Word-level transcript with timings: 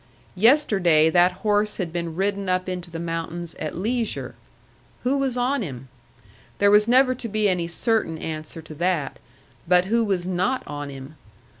Yesterday 0.33 1.11
that 1.11 1.31
horse 1.45 1.77
had 1.77 1.93
been 1.93 2.15
ridden 2.15 2.49
up 2.49 2.67
into 2.67 2.89
the 2.89 2.97
mountains 2.97 3.53
at 3.59 3.75
leisure. 3.77 4.33
Who 5.03 5.15
was 5.19 5.37
on 5.37 5.61
him? 5.61 5.89
There 6.57 6.71
was 6.71 6.87
never 6.87 7.13
to 7.13 7.29
be 7.29 7.47
any 7.47 7.67
certain 7.67 8.17
answer 8.17 8.63
to 8.63 8.73
that. 8.73 9.19
But 9.67 9.85
who 9.85 10.03
was 10.03 10.25
not 10.25 10.63
on 10.65 10.89
him? 10.89 11.17